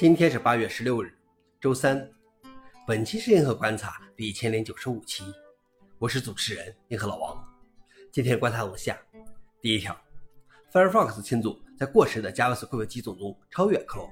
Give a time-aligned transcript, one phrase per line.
[0.00, 1.12] 今天是八月十六日，
[1.60, 2.10] 周三。
[2.86, 5.22] 本期是银河观察第一千零九十五期，
[5.98, 7.46] 我是主持人银河老王。
[8.10, 8.98] 今天观察如下：
[9.60, 9.94] 第一条
[10.72, 14.08] ，Firefox 庆祝在过时的 JavaScript 机种中超越 Chrome。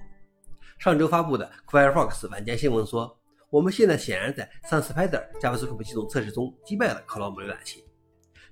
[0.79, 3.19] 上周发布的 Firefox 晚间新闻说，
[3.49, 7.83] 我们现在显然在 SunSpider JavaScript 机种测试中击败了 Chrome 浏览器。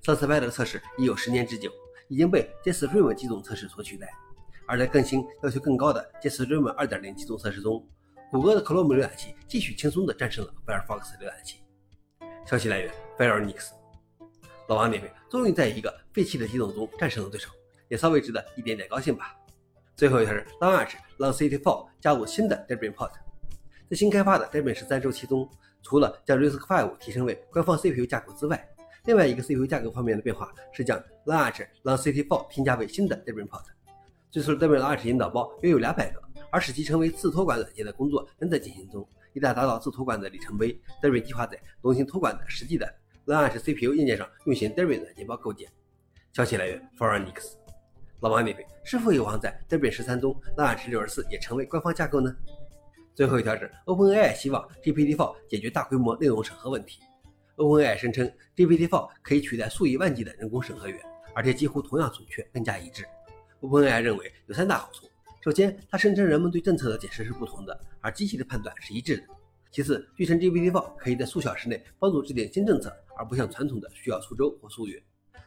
[0.02, 1.70] SunSpider 测试已有十年之久，
[2.08, 4.08] 已经被 JetStream 机种测试所取代。
[4.66, 7.86] 而在更新要求更高的 JetStream 2.0机种测试中，
[8.30, 11.60] 谷歌的 Chrome 浏览器继续轻松地战胜了 Firefox 浏览器。
[12.44, 13.70] 消息来源：Firenix。
[14.68, 17.50] 老王点评：终于在一个废弃的系统中战胜了对手，
[17.88, 19.36] 也稍微值得一点点高兴吧。
[19.94, 23.12] 最后一条是 Launch 让 City4 加入新的 Debian port。
[23.88, 25.48] 在新开发的 Debian 13周期中，
[25.82, 28.68] 除了将 RISC-V 提升为官方 CPU 架构之外，
[29.04, 33.64] 另外一个 CPU 架构方面的变化是将 Launch 让 City4 添加为新的 Debian port。
[34.36, 39.02] 最初，Debian 的 Arch 引导包约有两百个，而使其成为自托管软件的工作仍在进行中。
[39.32, 42.86] 一旦达到自托管的里程碑，Debian 计划在龙芯托管的实际的
[43.24, 45.66] Arch CPU 硬件上运行 Debian 软件包构建。
[46.34, 47.56] 消息来源 f o r e i g n x
[48.20, 52.36] 老王点评：是否有望在 Debian 十三中，Arch 六十四也成为官方架构呢？
[53.14, 57.00] 最后一条是 OpenAI 希望 GPT-4 解决大规模内容审核问题。
[57.56, 61.00] OpenAI 声称 GPT-4 可以取代数以万计的人工审核员，
[61.34, 63.02] 而且几乎同样准确，更加一致。
[63.60, 65.08] OpenAI 认为有三大好处：
[65.42, 69.24] 首先，它声称人们对政策的解释是不同的，而机器的判断是一致的；
[69.70, 74.98] 其次，据称 GPT-4 可以在数小时内帮助制定新政策，而不像传统的需要数周或数月；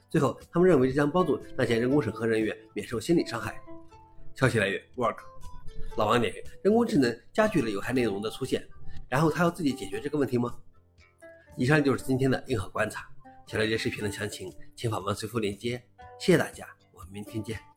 [0.09, 3.61] 最后，他们认为这将帮助那些人工审核人员免受心理伤害。
[4.35, 5.17] 消息来源：Work。
[5.97, 8.65] 老王点评：人工智能加剧了有害内容的出现，
[9.09, 10.55] 然后他要自己解决这个问题吗？
[11.57, 13.07] 以上就是今天的硬核观察。
[13.47, 15.83] 想了解视频的详情，请访问随附链接。
[16.19, 17.68] 谢谢大家，我们明天见。